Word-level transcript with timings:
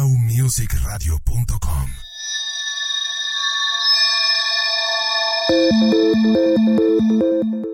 nowmusicradio.com 0.00 2.00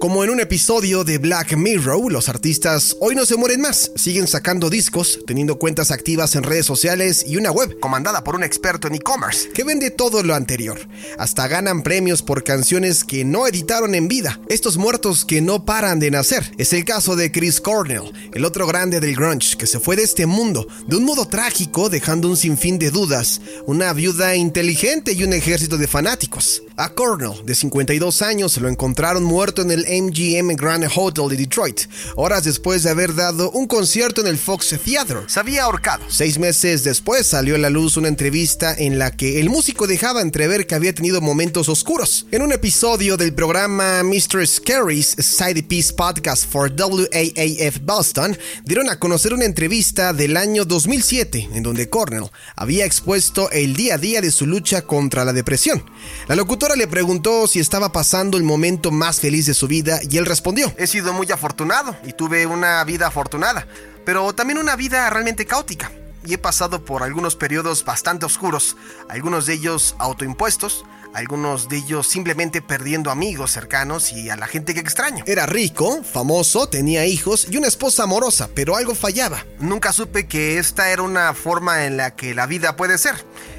Como 0.07 0.23
en 0.23 0.31
un 0.31 0.39
episodio 0.39 1.03
de 1.03 1.19
Black 1.19 1.57
Mirror, 1.57 2.13
los 2.13 2.29
artistas 2.29 2.97
hoy 3.01 3.17
no 3.17 3.27
se 3.27 3.37
mueren 3.37 3.61
más, 3.61 3.91
siguen 3.97 4.29
sacando 4.29 4.71
discos, 4.71 5.19
teniendo 5.27 5.59
cuentas 5.59 5.91
activas 5.91 6.37
en 6.37 6.45
redes 6.45 6.65
sociales 6.65 7.25
y 7.27 7.37
una 7.37 7.51
web 7.51 7.81
comandada 7.81 8.23
por 8.23 8.37
un 8.37 8.45
experto 8.45 8.87
en 8.87 8.95
e-commerce 8.95 9.49
que 9.49 9.65
vende 9.65 9.91
todo 9.91 10.23
lo 10.23 10.35
anterior. 10.35 10.79
Hasta 11.19 11.49
ganan 11.49 11.83
premios 11.83 12.23
por 12.23 12.45
canciones 12.45 13.03
que 13.03 13.25
no 13.25 13.49
editaron 13.49 13.97
en 13.97 14.07
vida, 14.07 14.39
estos 14.49 14.77
muertos 14.77 15.25
que 15.25 15.41
no 15.41 15.65
paran 15.65 15.99
de 15.99 16.13
nacer. 16.13 16.53
Es 16.57 16.73
el 16.73 16.85
caso 16.85 17.17
de 17.17 17.33
Chris 17.33 17.61
Cornell, 17.61 18.13
el 18.33 18.45
otro 18.45 18.67
grande 18.67 19.01
del 19.01 19.17
grunge, 19.17 19.57
que 19.57 19.67
se 19.67 19.81
fue 19.81 19.97
de 19.97 20.05
este 20.05 20.27
mundo 20.27 20.69
de 20.87 20.97
un 20.97 21.05
modo 21.05 21.27
trágico, 21.27 21.89
dejando 21.89 22.29
un 22.29 22.37
sinfín 22.37 22.79
de 22.79 22.91
dudas, 22.91 23.41
una 23.67 23.93
viuda 23.93 24.37
inteligente 24.37 25.15
y 25.15 25.25
un 25.25 25.33
ejército 25.33 25.79
de 25.79 25.89
fanáticos. 25.89 26.63
A 26.79 26.91
Cornell, 26.91 27.43
de 27.47 27.55
52 27.55 28.21
años, 28.21 28.59
lo 28.59 28.69
encontraron 28.69 29.25
muerto 29.25 29.63
en 29.63 29.71
el 29.71 29.87
MGM 29.87 30.57
Grand 30.57 30.87
Hotel 30.95 31.31
de 31.31 31.37
Detroit, 31.37 31.81
horas 32.17 32.45
después 32.45 32.83
de 32.83 32.91
haber 32.91 33.15
dado 33.15 33.51
un 33.53 33.67
concierto 33.67 34.21
en 34.21 34.27
el 34.27 34.37
Fox 34.37 34.75
Theater. 34.85 35.21
Se 35.27 35.41
había 35.41 35.63
ahorcado. 35.63 36.05
Seis 36.09 36.39
meses 36.39 36.85
después 36.85 37.27
salió 37.27 37.55
a 37.55 37.59
la 37.59 37.71
luz 37.71 37.97
una 37.97 38.09
entrevista 38.09 38.75
en 38.77 38.99
la 38.99 39.11
que 39.11 39.41
el 39.41 39.49
músico 39.49 39.87
dejaba 39.87 40.21
entrever 40.21 40.67
que 40.67 40.75
había 40.75 40.95
tenido 40.95 41.23
momentos 41.23 41.71
oscuros. 41.71 42.27
En 42.31 42.43
un 42.43 42.53
episodio 42.53 43.17
del 43.17 43.33
programa 43.33 44.03
Mr. 44.03 44.47
Scary's 44.47 45.17
Side 45.19 45.63
Piece 45.63 45.95
Podcast 45.95 46.45
for 46.45 46.71
WAAF 46.71 47.81
Boston, 47.85 48.37
dieron 48.67 48.91
a 48.91 48.99
conocer 48.99 49.33
una 49.33 49.47
entrevista 49.47 50.13
del 50.13 50.37
año 50.37 50.67
2007 50.67 51.49
en 51.55 51.63
donde 51.63 51.89
Cornell 51.89 52.31
había 52.55 52.85
expuesto 52.85 53.51
el 53.51 53.75
día 53.77 53.95
a 53.95 53.99
día 53.99 54.21
de 54.21 54.31
su 54.31 54.47
lucha 54.47 54.83
contra 54.83 55.25
la 55.25 55.33
depresión. 55.33 55.83
La 56.29 56.35
locutora 56.35 56.66
le 56.75 56.89
preguntó 56.89 57.47
si 57.47 57.61
estaba 57.61 57.93
pasando 57.93 58.37
el 58.37 58.43
momento 58.43 58.91
más 58.91 59.21
feliz 59.21 59.47
de 59.47 59.55
su 59.55 59.69
vida 59.69 60.01
y 60.11 60.17
él 60.17 60.27
respondió, 60.27 60.73
he 60.77 60.87
sido 60.87 61.13
muy 61.13 61.31
afortunado 61.31 61.97
y 62.05 62.13
tuve 62.13 62.47
una 62.47 62.83
vida 62.85 63.07
afortunada, 63.07 63.69
pero 64.05 64.35
también 64.35 64.59
una 64.59 64.75
vida 64.75 65.09
realmente 65.11 65.47
caótica. 65.47 65.93
Y 66.25 66.35
he 66.35 66.39
pasado 66.39 66.85
por 66.85 67.05
algunos 67.05 67.37
periodos 67.37 67.85
bastante 67.85 68.27
oscuros, 68.27 68.77
algunos 69.09 69.47
de 69.47 69.53
ellos 69.53 69.95
autoimpuestos, 69.99 70.85
algunos 71.15 71.69
de 71.69 71.77
ellos 71.77 72.07
simplemente 72.09 72.61
perdiendo 72.61 73.11
amigos 73.11 73.53
cercanos 73.53 74.13
y 74.13 74.29
a 74.29 74.37
la 74.37 74.47
gente 74.47 74.75
que 74.75 74.81
extraño. 74.81 75.25
Era 75.27 75.47
rico, 75.47 76.03
famoso, 76.03 76.69
tenía 76.69 77.07
hijos 77.07 77.47
y 77.51 77.57
una 77.57 77.69
esposa 77.69 78.03
amorosa, 78.03 78.51
pero 78.55 78.77
algo 78.77 78.95
fallaba. 78.95 79.45
Nunca 79.61 79.93
supe 79.93 80.27
que 80.27 80.59
esta 80.59 80.91
era 80.91 81.03
una 81.03 81.33
forma 81.33 81.87
en 81.87 81.97
la 81.97 82.17
que 82.17 82.35
la 82.35 82.47
vida 82.47 82.77
puede 82.77 82.99
ser. 82.99 83.15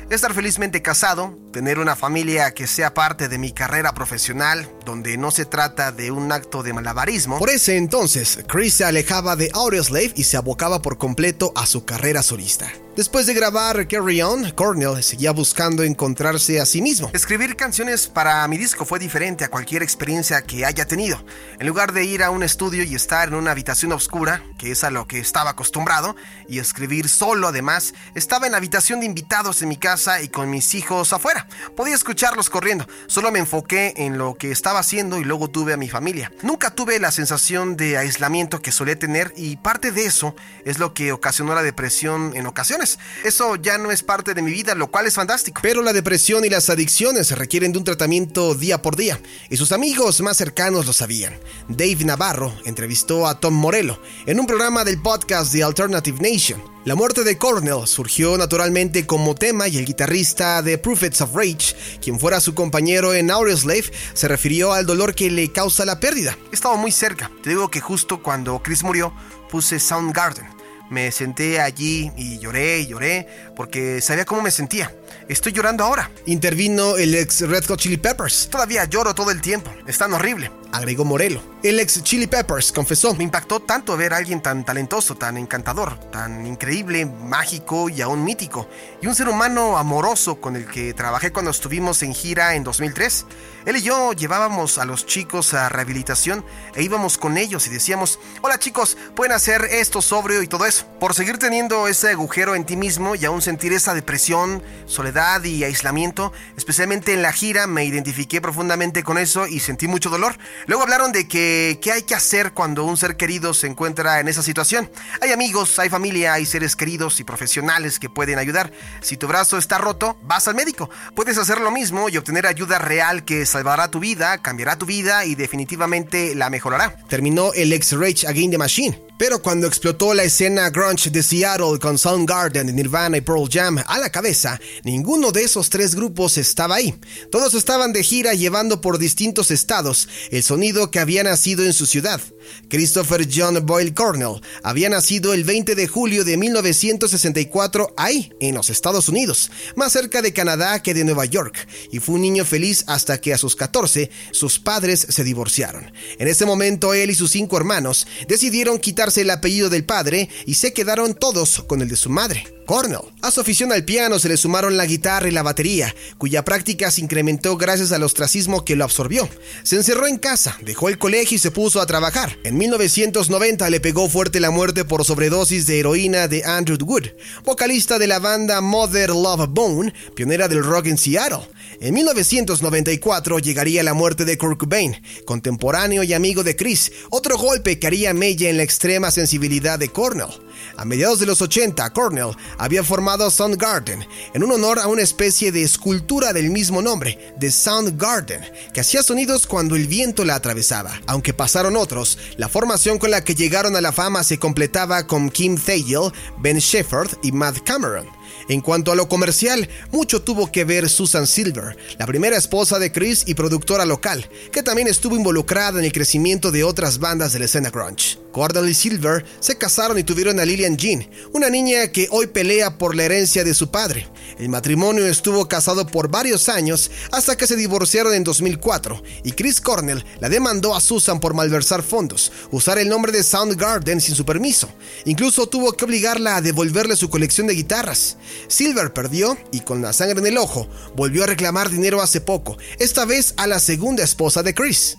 Estar 0.09 0.33
felizmente 0.33 0.81
casado, 0.81 1.38
tener 1.52 1.80
una 1.80 1.95
familia 1.95 2.53
que 2.53 2.67
sea 2.67 2.94
parte 2.94 3.28
de 3.28 3.38
mi 3.38 3.52
carrera 3.52 3.94
profesional, 3.94 4.70
donde 4.86 5.17
no 5.17 5.31
se 5.31 5.45
trata 5.45 5.92
de 5.92 6.12
un 6.12 6.31
acto 6.31 6.64
de 6.64 6.73
malabarismo. 6.73 7.39
Por 7.39 7.50
ese 7.50 7.78
entonces, 7.78 8.39
Chris 8.48 8.76
se 8.76 8.86
alejaba 8.86 9.36
de 9.36 9.50
Audioslave 9.54 10.14
y 10.16 10.23
se 10.23 10.38
abocaba 10.38 10.81
por 10.81 10.98
completo 10.98 11.52
a 11.56 11.66
su 11.66 11.86
carrera 11.86 12.23
solista. 12.23 12.72
Después 12.98 13.28
de 13.28 13.36
grabar 13.36 13.88
Carry 13.88 14.23
On, 14.23 14.50
Cornell 14.54 15.04
seguía 15.04 15.31
buscando 15.31 15.84
encontrarse 15.84 16.59
a 16.59 16.66
sí 16.66 16.81
mismo. 16.81 17.12
Escribir 17.14 17.56
canciones 17.56 18.08
para 18.08 18.48
mi 18.48 18.58
disco 18.58 18.86
fue 18.86 18.98
diferente 18.98 19.44
a 19.44 19.50
cualquier 19.50 19.84
experiencia 19.84 20.42
que 20.42 20.66
haya 20.66 20.88
tenido. 20.88 21.23
En 21.59 21.67
lugar 21.67 21.94
de 21.94 22.06
ir 22.06 22.23
a 22.23 22.32
un 22.32 22.42
estudio 22.42 22.84
y 22.84 22.95
estar 22.95 23.28
en 23.28 23.36
una 23.36 23.52
habitación 23.52 23.92
oscura, 23.92 24.42
que 24.58 24.72
es 24.72 24.84
a 24.84 24.89
lo 24.89 25.06
que 25.06 25.20
estaba 25.20 25.52
acostumbrado, 25.52 26.16
y 26.50 26.58
escribir 26.58 27.08
solo 27.08 27.50
además, 27.50 27.94
estaba 28.16 28.48
en 28.48 28.54
la 28.54 28.58
habitación 28.58 29.00
de 29.00 29.06
invitados 29.06 29.61
en 29.61 29.70
mi 29.70 29.78
casa 29.78 30.23
y 30.23 30.30
con 30.30 30.50
mis 30.50 30.73
hijos 30.73 31.14
afuera. 31.14 31.47
Podía 31.76 31.95
escucharlos 31.95 32.50
corriendo. 32.50 32.88
Solo 33.08 33.31
me 33.31 33.40
enfoqué 33.40 33.94
en 33.98 34.17
lo 34.17 34.36
que 34.36 34.52
estaba 34.52 34.80
haciendo 34.80 35.20
y 35.20 35.23
luego 35.23 35.50
tuve 35.50 35.73
a 35.73 35.78
mi 35.78 35.89
familia. 35.89 36.32
Nunca 36.42 36.71
tuve 36.71 36.99
la 36.99 37.11
sensación 37.11 37.77
de 37.77 37.98
aislamiento 37.98 38.61
que 38.61 38.71
solía 38.71 38.98
tener 38.98 39.33
y 39.36 39.58
parte 39.58 39.92
de 39.92 40.05
eso 40.05 40.36
es 40.66 40.80
lo 40.80 40.94
que 40.94 41.11
ocasionó 41.11 41.55
la 41.55 41.64
depresión 41.64 42.36
en 42.36 42.48
ocasiones. 42.48 42.99
Eso 43.23 43.55
ya 43.55 43.77
no 43.77 43.92
es 43.92 44.04
parte 44.04 44.33
de 44.33 44.42
mi 44.42 44.52
vida, 44.52 44.76
lo 44.76 44.88
cual 44.88 45.08
es 45.08 45.16
fantástico. 45.16 45.61
Pero 45.61 45.82
la 45.82 45.94
depresión 45.94 46.45
y 46.45 46.49
las 46.49 46.70
adicciones 46.70 47.32
requieren 47.32 47.71
de 47.71 47.80
un 47.80 47.83
tratamiento 47.83 48.55
día 48.55 48.82
por 48.82 48.95
día 48.95 49.20
y 49.50 49.58
sus 49.58 49.71
amigos 49.71 50.21
más 50.21 50.38
cercanos 50.38 50.86
lo 50.86 50.94
sabían. 50.94 51.33
Dave 51.67 52.05
Navarro 52.05 52.54
entrevistó 52.66 53.27
a 53.27 53.39
Tom 53.39 53.54
Morello 53.54 54.02
en 54.26 54.39
un 54.39 54.48
programa 54.48 54.83
del 54.83 55.02
podcast 55.02 55.52
The 55.52 55.64
Alternative 55.64 56.17
Nation. 56.20 56.77
La 56.87 56.95
muerte 56.95 57.25
de 57.25 57.37
Cornell 57.37 57.86
surgió 57.86 58.37
naturalmente 58.37 59.05
como 59.05 59.36
tema 59.36 59.67
y 59.67 59.77
el 59.77 59.83
guitarrista 59.83 60.61
de 60.61 60.77
Prophets 60.77 61.20
of 61.20 61.36
Rage, 61.36 61.75
quien 62.02 62.17
fuera 62.17 62.39
su 62.39 62.55
compañero 62.55 63.14
en 63.14 63.30
Audioslave, 63.30 63.92
se 64.14 64.30
refirió 64.30 64.71
al 64.71 64.86
dolor 64.86 65.14
que 65.14 65.30
le 65.30 65.52
causa 65.52 65.83
la 65.83 65.99
pérdida. 65.99 66.37
Estaba 66.49 66.77
muy 66.77 66.93
cerca. 66.93 67.30
Te 67.43 67.49
digo 67.49 67.70
que 67.70 67.81
justo 67.81 68.23
cuando 68.23 68.64
Chris 68.64 68.83
murió, 68.83 69.14
puse 69.52 69.81
Soundgarden. 69.81 70.47
Me 70.89 71.11
senté 71.11 71.59
allí 71.59 72.09
y 72.15 72.39
lloré 72.39 72.80
y 72.80 72.87
lloré 72.87 73.27
porque 73.53 73.99
sabía 73.99 74.23
cómo 74.23 74.42
me 74.42 74.52
sentía. 74.52 74.95
Estoy 75.27 75.52
llorando 75.52 75.83
ahora. 75.83 76.09
Intervino 76.26 76.95
el 76.95 77.14
ex 77.15 77.42
Red 77.42 77.65
Hot 77.65 77.81
Chili 77.81 77.97
Peppers. 77.97 78.47
Todavía 78.49 78.86
lloro 78.86 79.14
todo 79.14 79.31
el 79.31 79.42
tiempo. 79.42 79.70
Es 79.86 79.97
tan 79.97 80.14
horrible. 80.14 80.49
Agregó 80.71 81.03
Morelo. 81.03 81.42
El 81.64 81.80
ex 81.80 82.04
Chili 82.04 82.28
Peppers 82.28 82.72
confesó. 82.72 83.16
Me 83.16 83.23
impactó 83.23 83.60
tanto 83.60 83.98
ver 83.98 84.14
a 84.14 84.18
alguien 84.18 84.42
tan 84.42 84.64
talentoso, 84.64 85.16
tan 85.16 85.38
encantador, 85.38 86.00
tan 86.12 86.45
increíble, 86.45 87.08
mágico 87.08 87.90
y 87.90 88.00
aún 88.00 88.23
mítico. 88.23 88.70
Y 89.02 89.08
un 89.08 89.16
ser 89.16 89.28
humano 89.28 89.76
amoroso 89.76 90.40
con 90.40 90.56
el 90.56 90.68
que 90.68 90.94
trabajé 90.94 91.32
cuando 91.32 91.50
estuvimos 91.50 92.04
en 92.04 92.14
gira 92.14 92.54
en 92.54 92.64
2003. 92.64 93.26
Él 93.66 93.76
y 93.76 93.82
yo 93.82 94.14
llevábamos 94.14 94.78
a 94.78 94.86
los 94.86 95.08
chicos 95.08 95.56
a 95.56 95.68
rehabilitación 95.68 96.45
e 96.76 96.84
íbamos 96.84 97.18
con 97.18 97.38
ellos 97.38 97.66
y 97.66 97.72
decíamos, 97.72 98.20
hola 98.42 98.60
chicos, 98.60 98.95
pueden 99.16 99.34
hacer 99.34 99.66
esto 99.66 100.02
sobrio 100.02 100.44
y 100.44 100.48
todo 100.48 100.66
eso. 100.66 100.86
Por 101.00 101.16
seguir 101.16 101.39
teniendo 101.39 101.88
ese 101.88 102.12
agujero 102.12 102.56
en 102.56 102.66
ti 102.66 102.78
mismo 102.78 103.16
y 103.16 103.26
aún 103.26 103.42
sentir 103.42 103.74
esa 103.74 103.95
depresión, 103.95 104.62
soledad 104.86 105.44
y 105.44 105.64
aislamiento, 105.64 106.32
especialmente 106.56 107.14
en 107.14 107.24
la 107.24 107.34
gira 107.34 107.66
me 107.66 107.84
identifiqué 107.84 108.42
profundamente 108.42 109.04
con 109.04 109.18
eso 109.18 109.48
y 109.48 109.60
sentí 109.60 109.88
mucho 109.88 110.12
dolor. 110.12 110.38
Luego 110.68 110.84
hablaron 110.84 111.12
de 111.12 111.28
que 111.28 111.46
qué 111.81 111.91
hay 111.91 112.03
que 112.03 112.15
hacer 112.15 112.53
cuando 112.53 112.83
un 112.83 112.97
ser 112.97 113.17
querido 113.17 113.53
se 113.53 113.67
encuentra 113.67 114.19
en 114.19 114.27
esa 114.27 114.43
situación. 114.43 114.89
Hay 115.21 115.31
amigos, 115.31 115.77
hay 115.80 115.89
familia, 115.89 116.33
hay 116.33 116.45
seres 116.45 116.75
queridos 116.75 117.19
y 117.19 117.23
profesionales 117.23 117.99
que 117.99 118.09
pueden 118.09 118.39
ayudar. 118.39 118.71
Si 119.02 119.17
tu 119.17 119.27
brazo 119.27 119.58
está 119.58 119.77
roto, 119.77 120.17
vas 120.23 120.47
al 120.47 120.55
médico. 120.55 120.89
Puedes 121.15 121.37
hacer 121.37 121.59
lo 121.61 121.71
mismo 121.71 122.09
y 122.09 122.17
obtener 122.17 122.45
ayuda 122.45 122.80
real 122.80 123.23
que 123.23 123.45
salvará 123.45 123.89
tu 123.89 123.99
vida, 123.99 124.37
cambiará 124.39 124.77
tu 124.77 124.85
vida 124.85 125.25
y 125.25 125.35
definitivamente 125.35 126.35
la 126.35 126.49
mejorará. 126.49 126.95
Terminó 127.08 127.53
el 127.53 127.73
ex 127.73 127.93
Rage 127.93 128.27
Again 128.27 128.51
the 128.51 128.57
Machine. 128.57 129.06
Pero 129.18 129.42
cuando 129.42 129.66
explotó 129.66 130.13
la 130.13 130.24
escena 130.24 130.69
grunge 130.69 131.10
de 131.10 131.24
Seattle 131.24 131.80
con 131.80 131.98
Soundgarden, 131.98 132.75
Nirvana 132.75 133.18
y 133.18 133.22
Pearl 133.22 133.50
Jam 133.51 133.83
a 133.86 133.98
la 133.98 134.12
cabeza, 134.12 134.60
ninguno 134.83 135.31
de 135.31 135.44
esos 135.44 135.69
tres 135.69 135.95
grupos 135.95 136.38
estaba 136.38 136.75
ahí. 136.75 136.94
Todos 137.31 137.56
estaban 137.56 137.94
de 137.94 138.04
gira 138.04 138.33
llevando 138.33 138.80
por 138.80 139.00
distintos 139.00 139.50
estados 139.50 140.07
el 140.30 140.44
sonido 140.44 140.92
que 140.92 141.00
había 141.00 141.24
nacido 141.24 141.66
en 141.66 141.74
su 141.74 141.88
ciudad. 141.88 142.22
Christopher 142.69 143.27
John 143.33 143.65
Boyle 143.65 143.94
Cornell 143.94 144.41
había 144.62 144.89
nacido 144.89 145.33
el 145.33 145.44
20 145.44 145.74
de 145.74 145.88
julio 145.88 146.24
de 146.24 146.38
1964 146.38 147.94
ahí, 147.97 148.31
en 148.39 148.53
los 148.53 148.69
Estados 148.69 149.09
Unidos, 149.09 149.50
más 149.75 149.94
cerca 149.94 150.21
de 150.21 150.33
Canadá 150.33 150.83
que 150.83 150.94
de 150.94 151.03
Nueva 151.03 151.25
York, 151.25 151.68
y 151.91 152.00
fue 152.00 152.15
un 152.15 152.21
niño 152.21 152.45
feliz 152.45 152.83
hasta 152.88 153.19
que 153.19 153.33
a 153.33 153.38
sus 153.38 153.56
14 153.56 154.12
sus 154.31 154.59
padres 154.59 155.07
se 155.09 155.24
divorciaron. 155.24 155.91
En 156.19 156.27
ese 156.27 156.45
momento 156.45 156.94
él 156.94 157.09
y 157.09 157.15
sus 157.15 157.31
cinco 157.31 157.57
hermanos 157.57 158.06
decidieron 158.27 158.77
quitar 158.77 159.07
el 159.15 159.29
apellido 159.29 159.69
del 159.69 159.85
padre 159.85 160.27
y 160.45 160.56
se 160.56 160.74
quedaron 160.74 161.13
todos 161.13 161.63
con 161.68 161.81
el 161.81 161.88
de 161.88 161.95
su 161.95 162.09
madre. 162.09 162.56
Cornell. 162.68 163.00
A 163.24 163.31
su 163.31 163.42
afición 163.42 163.72
al 163.72 163.83
piano 163.83 164.19
se 164.19 164.30
le 164.30 164.38
sumaron 164.38 164.77
la 164.77 164.86
guitarra 164.86 165.27
y 165.27 165.31
la 165.31 165.41
batería, 165.41 165.95
cuya 166.19 166.45
práctica 166.45 166.91
se 166.91 167.01
incrementó 167.01 167.57
gracias 167.57 167.91
al 167.91 168.03
ostracismo 168.03 168.63
que 168.63 168.75
lo 168.75 168.83
absorbió. 168.83 169.27
Se 169.63 169.77
encerró 169.77 170.06
en 170.06 170.18
casa, 170.18 170.56
dejó 170.62 170.89
el 170.89 171.00
colegio 171.00 171.38
y 171.38 171.39
se 171.39 171.50
puso 171.50 171.81
a 171.81 171.88
trabajar. 171.88 172.38
En 172.44 172.57
1990 172.57 173.69
le 173.71 173.80
pegó 173.80 174.09
fuerte 174.09 174.39
la 174.39 174.51
muerte 174.51 174.86
por 174.86 175.03
sobredosis 175.06 175.65
de 175.65 175.80
heroína 175.80 176.27
de 176.27 176.44
Andrew 176.44 176.77
Wood, 176.80 177.07
vocalista 177.44 177.97
de 177.97 178.07
la 178.07 178.19
banda 178.19 178.62
Mother 178.62 179.09
Love 179.09 179.47
Bone, 179.50 179.94
pionera 180.13 180.47
del 180.47 180.63
rock 180.63 180.88
en 180.88 180.97
Seattle. 180.97 181.47
En 181.80 181.94
1994 181.94 183.39
llegaría 183.39 183.83
la 183.83 183.94
muerte 183.94 184.25
de 184.25 184.38
Kurt 184.38 184.59
Cobain, 184.59 185.01
contemporáneo 185.25 186.03
y 186.03 186.13
amigo 186.13 186.44
de 186.44 186.56
Chris, 186.56 186.91
otro 187.12 187.38
golpe 187.38 187.80
que 187.80 187.88
haría 187.88 188.13
mella 188.13 188.50
en 188.50 188.57
la 188.57 188.63
extrema 188.63 189.09
sensibilidad 189.09 189.80
de 189.80 189.89
Cornell. 189.89 190.46
A 190.77 190.85
mediados 190.85 191.19
de 191.19 191.25
los 191.25 191.41
80, 191.41 191.89
Cornell 191.89 192.35
había 192.59 192.83
formado 192.83 193.29
Soundgarden 193.31 194.07
en 194.33 194.44
un 194.44 194.51
honor 194.51 194.77
a 194.77 194.88
una 194.88 195.01
especie 195.01 195.51
de 195.51 195.63
escultura 195.63 196.33
del 196.33 196.51
mismo 196.51 196.83
nombre, 196.83 197.33
de 197.38 197.51
Soundgarden, 197.51 198.41
que 198.74 198.81
hacía 198.81 199.01
sonidos 199.01 199.47
cuando 199.47 199.75
el 199.75 199.88
viento 199.88 200.24
la 200.24 200.35
atravesaba. 200.35 201.01
Aunque 201.07 201.33
pasaron 201.33 201.75
otros, 201.75 202.19
la 202.38 202.47
formación 202.47 203.00
con 203.00 203.09
la 203.09 203.24
que 203.24 203.35
llegaron 203.35 203.75
a 203.75 203.81
la 203.81 203.91
fama 203.91 204.24
se 204.24 204.38
completaba 204.38 205.07
con 205.07 205.29
Kim 205.29 205.57
Thayil, 205.57 206.12
Ben 206.38 206.59
Shepherd 206.59 207.09
y 207.24 207.31
Matt 207.31 207.63
Cameron. 207.65 208.16
En 208.49 208.61
cuanto 208.61 208.91
a 208.91 208.95
lo 208.95 209.09
comercial, 209.09 209.67
mucho 209.91 210.21
tuvo 210.21 210.51
que 210.51 210.63
ver 210.63 210.89
Susan 210.89 211.27
Silver, 211.27 211.75
la 211.97 212.05
primera 212.05 212.38
esposa 212.38 212.79
de 212.79 212.91
Chris 212.91 213.23
y 213.25 213.33
productora 213.33 213.85
local, 213.85 214.29
que 214.51 214.63
también 214.63 214.88
estuvo 214.88 215.17
involucrada 215.17 215.79
en 215.79 215.85
el 215.85 215.91
crecimiento 215.91 216.51
de 216.51 216.63
otras 216.63 216.99
bandas 216.99 217.33
de 217.33 217.39
la 217.39 217.45
escena 217.45 217.69
grunge. 217.69 218.17
Gordon 218.38 218.69
y 218.69 218.73
Silver 218.75 219.25
se 219.39 219.57
casaron 219.57 219.97
y 219.97 220.03
tuvieron 220.03 220.39
a 220.39 220.45
Lillian 220.45 220.77
Jean, 220.77 221.09
una 221.33 221.49
niña 221.49 221.88
que 221.88 222.07
hoy 222.11 222.27
pelea 222.27 222.77
por 222.77 222.95
la 222.95 223.03
herencia 223.03 223.44
de 223.44 223.55
su 223.55 223.71
padre. 223.71 224.07
El 224.38 224.50
matrimonio 224.50 225.07
estuvo 225.07 225.47
casado 225.47 225.88
por 225.88 226.09
varios 226.09 226.47
años 226.47 226.91
hasta 227.11 227.35
que 227.35 227.47
se 227.47 227.55
divorciaron 227.55 228.13
en 228.13 228.23
2004 228.23 229.01
y 229.23 229.31
Chris 229.31 229.59
Cornell 229.59 230.05
la 230.19 230.29
demandó 230.29 230.75
a 230.75 230.81
Susan 230.81 231.19
por 231.19 231.33
malversar 231.33 231.81
fondos, 231.81 232.31
usar 232.51 232.77
el 232.77 232.89
nombre 232.89 233.11
de 233.11 233.23
Soundgarden 233.23 234.00
sin 234.00 234.13
su 234.13 234.23
permiso. 234.23 234.69
Incluso 235.05 235.47
tuvo 235.47 235.73
que 235.73 235.85
obligarla 235.85 236.35
a 236.35 236.41
devolverle 236.41 236.95
su 236.95 237.09
colección 237.09 237.47
de 237.47 237.55
guitarras. 237.55 238.17
Silver 238.48 238.94
perdió 238.94 239.38
y 239.51 239.62
con 239.62 239.81
la 239.81 239.94
sangre 239.94 240.19
en 240.19 240.28
el 240.28 240.38
ojo 240.38 240.68
volvió 240.95 241.24
a 241.24 241.28
reclamar 241.28 241.69
dinero 241.69 242.01
hace 242.01 242.22
poco, 242.22 242.57
esta 242.80 243.06
vez 243.06 243.34
a 243.38 243.48
la 243.48 243.60
segunda 243.60 244.04
esposa 244.04 244.44
de 244.44 244.54
Chris. 244.54 244.98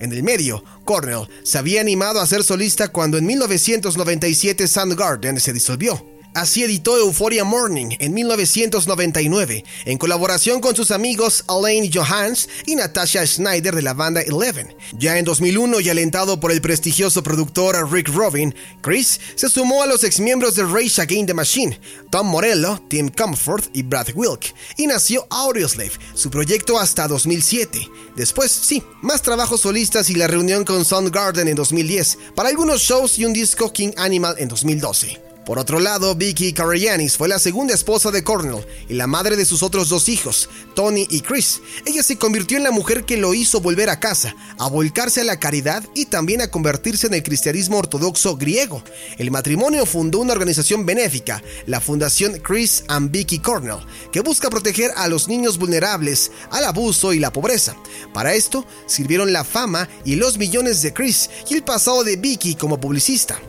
En 0.00 0.12
el 0.12 0.22
medio, 0.22 0.64
Cornell 0.84 1.28
se 1.42 1.58
había 1.58 1.80
animado 1.80 2.20
a 2.20 2.26
ser 2.26 2.44
solista 2.44 2.88
cuando 2.88 3.18
en 3.18 3.26
1997 3.26 4.68
Soundgarden 4.68 5.40
se 5.40 5.52
disolvió. 5.52 6.17
Así 6.34 6.62
editó 6.62 6.96
Euphoria 6.96 7.42
Morning 7.42 7.96
en 7.98 8.14
1999, 8.14 9.64
en 9.86 9.98
colaboración 9.98 10.60
con 10.60 10.76
sus 10.76 10.90
amigos 10.90 11.44
Alain 11.48 11.90
Johans 11.92 12.48
y 12.66 12.76
Natasha 12.76 13.26
Schneider 13.26 13.74
de 13.74 13.82
la 13.82 13.94
banda 13.94 14.20
Eleven. 14.20 14.76
Ya 14.98 15.18
en 15.18 15.24
2001 15.24 15.80
y 15.80 15.88
alentado 15.88 16.38
por 16.38 16.52
el 16.52 16.60
prestigioso 16.60 17.22
productor 17.22 17.90
Rick 17.90 18.08
Rubin, 18.08 18.54
Chris 18.82 19.18
se 19.34 19.48
sumó 19.48 19.82
a 19.82 19.86
los 19.86 20.04
exmiembros 20.04 20.54
de 20.54 20.64
Rage 20.64 21.00
Against 21.00 21.28
the 21.28 21.34
Machine, 21.34 21.80
Tom 22.10 22.28
Morello, 22.28 22.80
Tim 22.88 23.08
Comfort 23.08 23.64
y 23.72 23.82
Brad 23.82 24.08
Wilk, 24.14 24.54
y 24.76 24.86
nació 24.86 25.26
Audioslave, 25.30 25.92
su 26.14 26.30
proyecto 26.30 26.78
hasta 26.78 27.08
2007. 27.08 27.88
Después, 28.16 28.52
sí, 28.52 28.82
más 29.02 29.22
trabajos 29.22 29.62
solistas 29.62 30.10
y 30.10 30.14
la 30.14 30.26
reunión 30.26 30.64
con 30.64 30.84
Soundgarden 30.84 31.48
en 31.48 31.56
2010, 31.56 32.18
para 32.34 32.50
algunos 32.50 32.82
shows 32.82 33.18
y 33.18 33.24
un 33.24 33.32
disco 33.32 33.72
King 33.72 33.92
Animal 33.96 34.36
en 34.38 34.48
2012. 34.48 35.27
Por 35.48 35.58
otro 35.58 35.80
lado, 35.80 36.14
Vicky 36.14 36.52
Karayanis 36.52 37.16
fue 37.16 37.26
la 37.26 37.38
segunda 37.38 37.72
esposa 37.72 38.10
de 38.10 38.22
Cornell 38.22 38.66
y 38.86 38.92
la 38.92 39.06
madre 39.06 39.34
de 39.34 39.46
sus 39.46 39.62
otros 39.62 39.88
dos 39.88 40.10
hijos, 40.10 40.50
Tony 40.74 41.06
y 41.08 41.22
Chris. 41.22 41.62
Ella 41.86 42.02
se 42.02 42.18
convirtió 42.18 42.58
en 42.58 42.64
la 42.64 42.70
mujer 42.70 43.06
que 43.06 43.16
lo 43.16 43.32
hizo 43.32 43.62
volver 43.62 43.88
a 43.88 43.98
casa, 43.98 44.36
a 44.58 44.68
volcarse 44.68 45.22
a 45.22 45.24
la 45.24 45.40
caridad 45.40 45.82
y 45.94 46.04
también 46.04 46.42
a 46.42 46.50
convertirse 46.50 47.06
en 47.06 47.14
el 47.14 47.22
cristianismo 47.22 47.78
ortodoxo 47.78 48.36
griego. 48.36 48.84
El 49.16 49.30
matrimonio 49.30 49.86
fundó 49.86 50.18
una 50.18 50.34
organización 50.34 50.84
benéfica, 50.84 51.42
la 51.64 51.80
Fundación 51.80 52.40
Chris 52.40 52.84
and 52.88 53.10
Vicky 53.10 53.38
Cornell, 53.38 53.86
que 54.12 54.20
busca 54.20 54.50
proteger 54.50 54.90
a 54.96 55.08
los 55.08 55.28
niños 55.28 55.56
vulnerables 55.56 56.30
al 56.50 56.64
abuso 56.64 57.14
y 57.14 57.20
la 57.20 57.32
pobreza. 57.32 57.74
Para 58.12 58.34
esto, 58.34 58.66
sirvieron 58.84 59.32
la 59.32 59.44
fama 59.44 59.88
y 60.04 60.16
los 60.16 60.36
millones 60.36 60.82
de 60.82 60.92
Chris 60.92 61.30
y 61.48 61.54
el 61.54 61.64
pasado 61.64 62.04
de 62.04 62.16
Vicky 62.16 62.54
como 62.54 62.78
publicista. 62.78 63.40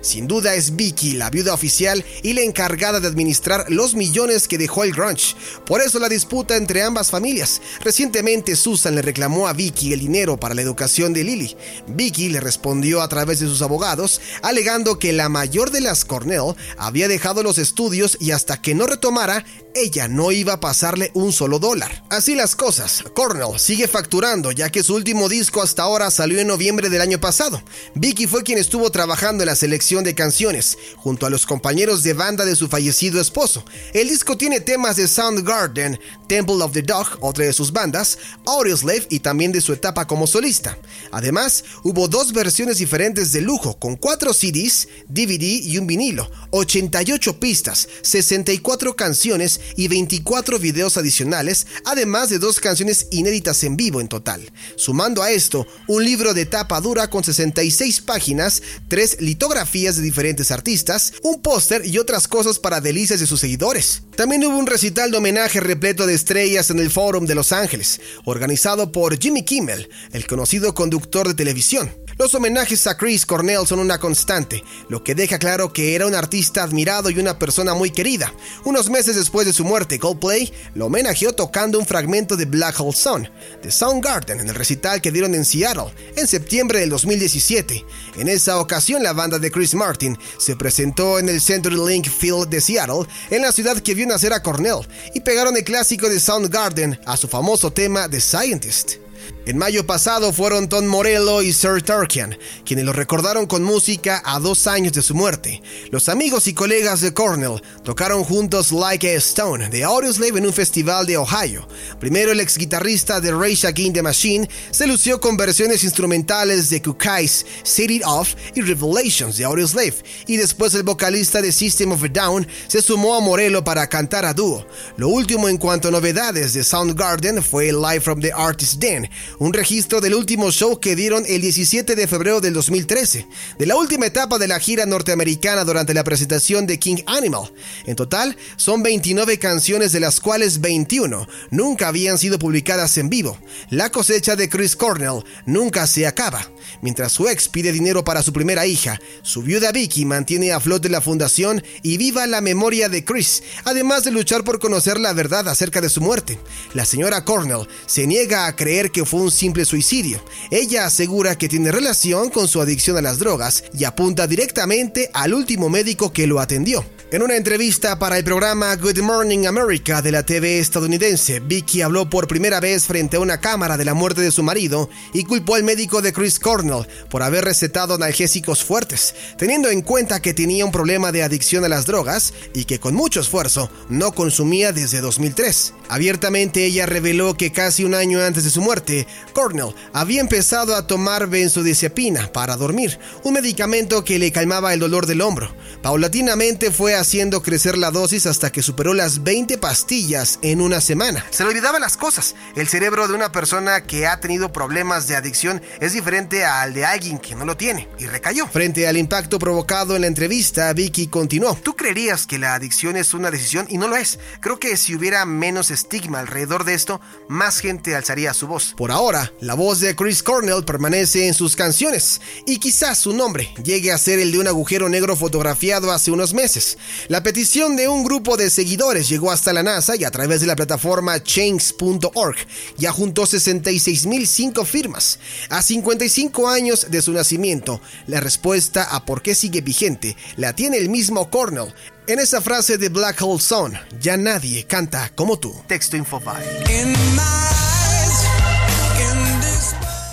Sin 0.00 0.26
duda 0.26 0.54
es 0.54 0.76
Vicky 0.76 1.12
la 1.12 1.28
viuda 1.30 1.52
oficial 1.52 2.04
y 2.22 2.32
la 2.32 2.40
encargada 2.40 3.00
de 3.00 3.08
administrar 3.08 3.66
los 3.68 3.94
millones 3.94 4.48
que 4.48 4.58
dejó 4.58 4.84
el 4.84 4.92
grunge. 4.92 5.34
Por 5.66 5.82
eso 5.82 5.98
la 5.98 6.08
disputa 6.08 6.56
entre 6.56 6.82
ambas 6.82 7.10
familias. 7.10 7.60
Recientemente 7.80 8.56
Susan 8.56 8.94
le 8.94 9.02
reclamó 9.02 9.46
a 9.46 9.52
Vicky 9.52 9.92
el 9.92 10.00
dinero 10.00 10.38
para 10.38 10.54
la 10.54 10.62
educación 10.62 11.12
de 11.12 11.24
Lily. 11.24 11.56
Vicky 11.88 12.30
le 12.30 12.40
respondió 12.40 13.02
a 13.02 13.08
través 13.08 13.40
de 13.40 13.46
sus 13.46 13.60
abogados, 13.62 14.20
alegando 14.42 14.98
que 14.98 15.12
la 15.12 15.28
mayor 15.28 15.70
de 15.70 15.82
las 15.82 16.04
Cornell 16.04 16.54
había 16.78 17.08
dejado 17.08 17.42
los 17.42 17.58
estudios 17.58 18.16
y 18.20 18.30
hasta 18.30 18.60
que 18.60 18.74
no 18.74 18.86
retomara, 18.86 19.44
ella 19.74 20.08
no 20.08 20.32
iba 20.32 20.54
a 20.54 20.60
pasarle 20.60 21.10
un 21.14 21.32
solo 21.32 21.58
dólar. 21.58 22.04
Así 22.08 22.34
las 22.34 22.56
cosas, 22.56 23.04
Cornell 23.14 23.58
sigue 23.58 23.86
facturando 23.86 24.50
ya 24.50 24.70
que 24.70 24.82
su 24.82 24.94
último 24.94 25.28
disco 25.28 25.62
hasta 25.62 25.82
ahora 25.82 26.10
salió 26.10 26.38
en 26.38 26.48
noviembre 26.48 26.88
del 26.88 27.02
año 27.02 27.20
pasado. 27.20 27.62
Vicky 27.94 28.26
fue 28.26 28.42
quien 28.42 28.58
estuvo 28.58 28.90
trabajando 28.90 29.42
en 29.42 29.48
la 29.48 29.56
selección 29.56 29.89
de 29.90 30.14
canciones, 30.14 30.78
junto 30.96 31.26
a 31.26 31.30
los 31.30 31.46
compañeros 31.46 32.04
de 32.04 32.12
banda 32.12 32.44
de 32.44 32.54
su 32.54 32.68
fallecido 32.68 33.20
esposo. 33.20 33.64
El 33.92 34.08
disco 34.08 34.36
tiene 34.36 34.60
temas 34.60 34.94
de 34.94 35.08
Soundgarden, 35.08 35.98
Temple 36.28 36.62
of 36.62 36.72
the 36.72 36.82
Dog, 36.82 37.18
otra 37.20 37.44
de 37.44 37.52
sus 37.52 37.72
bandas, 37.72 38.16
Audioslave 38.46 39.08
y 39.10 39.18
también 39.18 39.50
de 39.50 39.60
su 39.60 39.72
etapa 39.72 40.06
como 40.06 40.28
solista. 40.28 40.78
Además, 41.10 41.64
hubo 41.82 42.06
dos 42.06 42.32
versiones 42.32 42.78
diferentes 42.78 43.32
de 43.32 43.40
lujo, 43.40 43.80
con 43.80 43.96
cuatro 43.96 44.32
CDs, 44.32 44.86
DVD 45.08 45.42
y 45.42 45.76
un 45.76 45.88
vinilo, 45.88 46.30
88 46.50 47.40
pistas, 47.40 47.88
64 48.02 48.94
canciones 48.94 49.60
y 49.76 49.88
24 49.88 50.60
videos 50.60 50.96
adicionales, 50.98 51.66
además 51.84 52.28
de 52.28 52.38
dos 52.38 52.60
canciones 52.60 53.08
inéditas 53.10 53.64
en 53.64 53.76
vivo 53.76 54.00
en 54.00 54.06
total. 54.06 54.52
Sumando 54.76 55.24
a 55.24 55.32
esto, 55.32 55.66
un 55.88 56.04
libro 56.04 56.32
de 56.32 56.46
tapa 56.46 56.80
dura 56.80 57.10
con 57.10 57.24
66 57.24 58.02
páginas, 58.02 58.62
tres 58.88 59.20
litografías 59.20 59.79
de 59.80 60.02
diferentes 60.02 60.50
artistas, 60.50 61.14
un 61.22 61.40
póster 61.40 61.86
y 61.86 61.98
otras 61.98 62.28
cosas 62.28 62.58
para 62.58 62.80
delicias 62.80 63.20
de 63.20 63.26
sus 63.26 63.40
seguidores. 63.40 64.02
También 64.14 64.44
hubo 64.44 64.58
un 64.58 64.66
recital 64.66 65.10
de 65.10 65.16
homenaje 65.16 65.60
repleto 65.60 66.06
de 66.06 66.14
estrellas 66.14 66.70
en 66.70 66.78
el 66.78 66.90
Forum 66.90 67.26
de 67.26 67.34
Los 67.34 67.52
Ángeles, 67.52 68.00
organizado 68.24 68.92
por 68.92 69.18
Jimmy 69.18 69.44
Kimmel, 69.44 69.88
el 70.12 70.26
conocido 70.26 70.74
conductor 70.74 71.26
de 71.26 71.34
televisión. 71.34 71.90
Los 72.20 72.34
homenajes 72.34 72.86
a 72.86 72.98
Chris 72.98 73.24
Cornell 73.24 73.66
son 73.66 73.78
una 73.78 73.98
constante, 73.98 74.62
lo 74.90 75.02
que 75.02 75.14
deja 75.14 75.38
claro 75.38 75.72
que 75.72 75.94
era 75.94 76.06
un 76.06 76.14
artista 76.14 76.62
admirado 76.62 77.08
y 77.08 77.18
una 77.18 77.38
persona 77.38 77.72
muy 77.72 77.90
querida. 77.90 78.30
Unos 78.66 78.90
meses 78.90 79.16
después 79.16 79.46
de 79.46 79.54
su 79.54 79.64
muerte, 79.64 79.98
Coldplay 79.98 80.52
lo 80.74 80.84
homenajeó 80.84 81.32
tocando 81.32 81.78
un 81.78 81.86
fragmento 81.86 82.36
de 82.36 82.44
Black 82.44 82.78
Hole 82.78 82.94
Sun 82.94 83.30
de 83.62 83.70
Soundgarden 83.70 84.38
en 84.38 84.50
el 84.50 84.54
recital 84.54 85.00
que 85.00 85.10
dieron 85.10 85.34
en 85.34 85.46
Seattle 85.46 85.94
en 86.14 86.26
septiembre 86.26 86.80
del 86.80 86.90
2017. 86.90 87.86
En 88.18 88.28
esa 88.28 88.60
ocasión, 88.60 89.02
la 89.02 89.14
banda 89.14 89.38
de 89.38 89.50
Chris 89.50 89.74
Martin 89.74 90.18
se 90.36 90.56
presentó 90.56 91.18
en 91.18 91.30
el 91.30 91.40
CenturyLink 91.40 92.06
Field 92.06 92.50
de 92.50 92.60
Seattle, 92.60 93.06
en 93.30 93.40
la 93.40 93.50
ciudad 93.50 93.80
que 93.80 93.94
vio 93.94 94.06
nacer 94.06 94.34
a 94.34 94.42
Cornell, 94.42 94.86
y 95.14 95.20
pegaron 95.20 95.56
el 95.56 95.64
clásico 95.64 96.06
de 96.06 96.20
Soundgarden 96.20 97.00
a 97.06 97.16
su 97.16 97.28
famoso 97.28 97.72
tema 97.72 98.10
The 98.10 98.20
Scientist. 98.20 99.09
En 99.46 99.58
mayo 99.58 99.86
pasado 99.86 100.32
fueron 100.32 100.68
Tom 100.68 100.86
Morello 100.86 101.42
y 101.42 101.52
Sir 101.52 101.82
Turkian, 101.82 102.36
quienes 102.64 102.84
lo 102.84 102.92
recordaron 102.92 103.46
con 103.46 103.64
música 103.64 104.22
a 104.24 104.38
dos 104.38 104.66
años 104.66 104.92
de 104.92 105.02
su 105.02 105.14
muerte. 105.14 105.60
Los 105.90 106.08
amigos 106.08 106.46
y 106.46 106.54
colegas 106.54 107.00
de 107.00 107.12
Cornell 107.12 107.60
tocaron 107.82 108.22
juntos 108.22 108.70
Like 108.70 109.08
a 109.08 109.16
Stone 109.18 109.68
de 109.68 109.82
Audioslave 109.82 110.38
en 110.38 110.46
un 110.46 110.52
festival 110.52 111.06
de 111.06 111.16
Ohio. 111.16 111.66
Primero 111.98 112.30
el 112.30 112.40
ex 112.40 112.56
guitarrista 112.56 113.20
de 113.20 113.32
Rage 113.32 113.66
Against 113.66 113.94
the 113.94 114.02
Machine 114.02 114.48
se 114.70 114.86
lució 114.86 115.20
con 115.20 115.36
versiones 115.36 115.82
instrumentales 115.82 116.70
de 116.70 116.80
Kukai's 116.80 117.44
Set 117.64 117.90
It 117.90 118.02
Off 118.06 118.34
y 118.54 118.60
Revelations 118.60 119.36
de 119.36 119.44
Audioslave, 119.44 119.96
y 120.28 120.36
después 120.36 120.74
el 120.74 120.84
vocalista 120.84 121.42
de 121.42 121.50
System 121.50 121.90
of 121.90 122.04
a 122.04 122.08
Down 122.08 122.46
se 122.68 122.80
sumó 122.80 123.16
a 123.16 123.20
Morello 123.20 123.64
para 123.64 123.88
cantar 123.88 124.24
a 124.24 124.32
dúo. 124.32 124.64
Lo 124.96 125.08
último 125.08 125.48
en 125.48 125.58
cuanto 125.58 125.88
a 125.88 125.90
novedades 125.90 126.52
de 126.52 126.62
Soundgarden 126.62 127.42
fue 127.42 127.72
Live 127.72 128.00
from 128.00 128.20
the 128.20 128.32
Artist's 128.32 128.78
Den, 128.78 129.09
un 129.38 129.52
registro 129.52 130.00
del 130.00 130.14
último 130.14 130.50
show 130.50 130.80
que 130.80 130.96
dieron 130.96 131.24
el 131.26 131.40
17 131.40 131.96
de 131.96 132.06
febrero 132.06 132.40
del 132.40 132.54
2013, 132.54 133.26
de 133.58 133.66
la 133.66 133.76
última 133.76 134.06
etapa 134.06 134.38
de 134.38 134.48
la 134.48 134.60
gira 134.60 134.86
norteamericana 134.86 135.64
durante 135.64 135.94
la 135.94 136.04
presentación 136.04 136.66
de 136.66 136.78
King 136.78 137.02
Animal. 137.06 137.52
En 137.86 137.96
total, 137.96 138.36
son 138.56 138.82
29 138.82 139.38
canciones 139.38 139.92
de 139.92 140.00
las 140.00 140.20
cuales 140.20 140.60
21 140.60 141.26
nunca 141.50 141.88
habían 141.88 142.18
sido 142.18 142.38
publicadas 142.38 142.96
en 142.98 143.08
vivo. 143.08 143.38
La 143.70 143.90
cosecha 143.90 144.36
de 144.36 144.48
Chris 144.48 144.76
Cornell 144.76 145.24
nunca 145.46 145.86
se 145.86 146.06
acaba. 146.06 146.50
Mientras 146.82 147.12
su 147.12 147.28
ex 147.28 147.48
pide 147.48 147.72
dinero 147.72 148.04
para 148.04 148.22
su 148.22 148.32
primera 148.32 148.66
hija, 148.66 149.00
su 149.22 149.42
viuda 149.42 149.72
Vicky 149.72 150.04
mantiene 150.04 150.52
a 150.52 150.60
flote 150.60 150.88
la 150.88 151.00
fundación 151.00 151.62
y 151.82 151.96
viva 151.96 152.26
la 152.26 152.40
memoria 152.40 152.88
de 152.88 153.04
Chris, 153.04 153.42
además 153.64 154.04
de 154.04 154.10
luchar 154.10 154.44
por 154.44 154.58
conocer 154.58 154.98
la 154.98 155.12
verdad 155.12 155.48
acerca 155.48 155.80
de 155.80 155.88
su 155.88 156.00
muerte. 156.00 156.38
La 156.74 156.84
señora 156.84 157.24
Cornell 157.24 157.68
se 157.86 158.06
niega 158.06 158.46
a 158.46 158.56
creer 158.56 158.90
que 158.90 159.04
fue 159.04 159.20
un 159.20 159.30
simple 159.30 159.64
suicidio. 159.64 160.24
Ella 160.50 160.86
asegura 160.86 161.36
que 161.36 161.48
tiene 161.48 161.72
relación 161.72 162.30
con 162.30 162.48
su 162.48 162.60
adicción 162.60 162.96
a 162.96 163.02
las 163.02 163.18
drogas 163.18 163.64
y 163.76 163.84
apunta 163.84 164.26
directamente 164.26 165.10
al 165.12 165.34
último 165.34 165.68
médico 165.68 166.12
que 166.12 166.26
lo 166.26 166.40
atendió. 166.40 166.84
En 167.12 167.22
una 167.22 167.36
entrevista 167.36 167.98
para 167.98 168.18
el 168.18 168.24
programa 168.24 168.76
Good 168.76 169.00
Morning 169.00 169.46
America 169.46 170.00
de 170.00 170.12
la 170.12 170.22
TV 170.22 170.60
estadounidense, 170.60 171.40
Vicky 171.40 171.82
habló 171.82 172.08
por 172.08 172.28
primera 172.28 172.60
vez 172.60 172.86
frente 172.86 173.16
a 173.16 173.20
una 173.20 173.40
cámara 173.40 173.76
de 173.76 173.84
la 173.84 173.94
muerte 173.94 174.20
de 174.20 174.30
su 174.30 174.44
marido 174.44 174.88
y 175.12 175.24
culpó 175.24 175.56
al 175.56 175.64
médico 175.64 176.02
de 176.02 176.12
Chris 176.12 176.38
Cornell 176.38 176.59
Cornell 176.60 176.86
por 177.08 177.22
haber 177.22 177.44
recetado 177.44 177.94
analgésicos 177.94 178.64
fuertes, 178.64 179.14
teniendo 179.38 179.70
en 179.70 179.82
cuenta 179.82 180.20
que 180.20 180.34
tenía 180.34 180.64
un 180.64 180.72
problema 180.72 181.12
de 181.12 181.22
adicción 181.22 181.64
a 181.64 181.68
las 181.68 181.86
drogas 181.86 182.34
y 182.54 182.64
que 182.64 182.78
con 182.78 182.94
mucho 182.94 183.20
esfuerzo 183.20 183.70
no 183.88 184.12
consumía 184.12 184.72
desde 184.72 185.00
2003. 185.00 185.74
Abiertamente 185.88 186.64
ella 186.64 186.86
reveló 186.86 187.36
que 187.36 187.52
casi 187.52 187.84
un 187.84 187.94
año 187.94 188.20
antes 188.20 188.44
de 188.44 188.50
su 188.50 188.60
muerte, 188.60 189.06
Cornell 189.32 189.74
había 189.92 190.20
empezado 190.20 190.76
a 190.76 190.86
tomar 190.86 191.28
benzodiazepina 191.28 192.32
para 192.32 192.56
dormir, 192.56 192.98
un 193.24 193.34
medicamento 193.34 194.04
que 194.04 194.18
le 194.18 194.32
calmaba 194.32 194.74
el 194.74 194.80
dolor 194.80 195.06
del 195.06 195.22
hombro. 195.22 195.52
Paulatinamente 195.82 196.70
fue 196.70 196.94
haciendo 196.94 197.42
crecer 197.42 197.78
la 197.78 197.90
dosis 197.90 198.26
hasta 198.26 198.52
que 198.52 198.62
superó 198.62 198.92
las 198.92 199.22
20 199.22 199.56
pastillas 199.58 200.38
en 200.42 200.60
una 200.60 200.80
semana. 200.80 201.24
Se 201.30 201.42
le 201.42 201.50
olvidaban 201.50 201.80
las 201.80 201.96
cosas. 201.96 202.34
El 202.54 202.68
cerebro 202.68 203.08
de 203.08 203.14
una 203.14 203.32
persona 203.32 203.82
que 203.84 204.06
ha 204.06 204.20
tenido 204.20 204.52
problemas 204.52 205.06
de 205.06 205.16
adicción 205.16 205.62
es 205.80 205.92
diferente 205.92 206.44
al 206.50 206.74
de 206.74 206.84
alguien 206.84 207.18
que 207.18 207.34
no 207.34 207.44
lo 207.44 207.56
tiene 207.56 207.88
y 207.98 208.06
recayó. 208.06 208.46
Frente 208.46 208.86
al 208.86 208.96
impacto 208.96 209.38
provocado 209.38 209.94
en 209.94 210.02
la 210.02 210.06
entrevista, 210.06 210.72
Vicky 210.72 211.06
continuó. 211.06 211.54
Tú 211.62 211.76
creerías 211.76 212.26
que 212.26 212.38
la 212.38 212.54
adicción 212.54 212.96
es 212.96 213.14
una 213.14 213.30
decisión 213.30 213.66
y 213.68 213.78
no 213.78 213.88
lo 213.88 213.96
es. 213.96 214.18
Creo 214.40 214.58
que 214.58 214.76
si 214.76 214.94
hubiera 214.94 215.24
menos 215.24 215.70
estigma 215.70 216.20
alrededor 216.20 216.64
de 216.64 216.74
esto, 216.74 217.00
más 217.28 217.60
gente 217.60 217.94
alzaría 217.94 218.34
su 218.34 218.46
voz. 218.46 218.74
Por 218.76 218.90
ahora, 218.90 219.32
la 219.40 219.54
voz 219.54 219.80
de 219.80 219.94
Chris 219.94 220.22
Cornell 220.22 220.64
permanece 220.64 221.28
en 221.28 221.34
sus 221.34 221.56
canciones 221.56 222.20
y 222.46 222.58
quizás 222.58 222.98
su 222.98 223.12
nombre 223.12 223.52
llegue 223.62 223.92
a 223.92 223.98
ser 223.98 224.18
el 224.18 224.32
de 224.32 224.38
un 224.38 224.48
agujero 224.48 224.88
negro 224.88 225.16
fotografiado 225.16 225.92
hace 225.92 226.10
unos 226.10 226.34
meses. 226.34 226.78
La 227.08 227.22
petición 227.22 227.76
de 227.76 227.88
un 227.88 228.04
grupo 228.04 228.36
de 228.36 228.50
seguidores 228.50 229.08
llegó 229.08 229.30
hasta 229.30 229.52
la 229.52 229.62
NASA 229.62 229.96
y 229.96 230.04
a 230.04 230.10
través 230.10 230.40
de 230.40 230.46
la 230.46 230.56
plataforma 230.56 231.22
change.org 231.22 232.36
ya 232.76 232.92
juntó 232.92 233.22
66.005 233.22 234.64
firmas. 234.64 235.18
A 235.48 235.62
55 235.62 236.29
años 236.48 236.86
de 236.90 237.02
su 237.02 237.12
nacimiento, 237.12 237.80
la 238.06 238.20
respuesta 238.20 238.84
a 238.84 239.04
por 239.04 239.22
qué 239.22 239.34
sigue 239.34 239.60
vigente 239.60 240.16
la 240.36 240.54
tiene 240.54 240.78
el 240.78 240.88
mismo 240.88 241.30
Cornell 241.30 241.74
en 242.06 242.18
esa 242.18 242.40
frase 242.40 242.76
de 242.78 242.88
Black 242.88 243.22
Hole 243.22 243.40
Sun, 243.40 243.78
ya 244.00 244.16
nadie 244.16 244.64
canta 244.66 245.12
como 245.14 245.38
tú. 245.38 245.54
Texto 245.68 245.96
Infobae. 245.96 246.44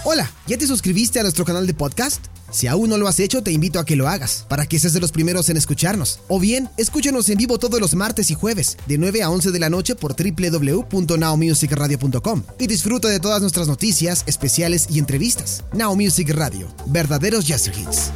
Hola, 0.10 0.32
¿ya 0.48 0.58
te 0.58 0.66
suscribiste 0.66 1.20
a 1.20 1.24
nuestro 1.24 1.44
canal 1.44 1.68
de 1.68 1.74
podcast? 1.74 2.24
Si 2.50 2.66
aún 2.66 2.90
no 2.90 2.98
lo 2.98 3.10
has 3.10 3.20
hecho, 3.20 3.44
te 3.44 3.52
invito 3.52 3.78
a 3.78 3.84
que 3.84 3.98
lo 3.98 4.08
hagas, 4.08 4.46
para 4.48 4.66
que 4.66 4.80
seas 4.80 4.94
de 4.94 5.02
los 5.02 5.12
primeros 5.12 5.50
en 5.50 5.58
escucharnos. 5.58 6.22
O 6.30 6.40
bien, 6.40 6.70
escúchanos 6.78 7.28
en 7.28 7.38
vivo 7.38 7.60
todos 7.60 7.82
los 7.82 7.94
martes 7.94 8.32
y 8.32 8.34
jueves, 8.34 8.78
de 8.88 8.98
9 8.98 9.22
a 9.22 9.30
11 9.30 9.52
de 9.52 9.60
la 9.60 9.70
noche 9.70 9.96
por 9.96 10.16
www.nowmusicradio.com 10.16 12.44
y 12.58 12.68
disfruta 12.68 13.10
de 13.10 13.20
todas 13.20 13.42
nuestras 13.42 13.68
noticias, 13.68 14.24
especiales 14.28 14.88
y 14.90 15.00
entrevistas. 15.00 15.66
Now 15.74 15.94
Music 15.94 16.30
Radio, 16.30 16.74
verdaderos 16.86 17.46
jazz 17.46 17.68
hits. 17.68 18.14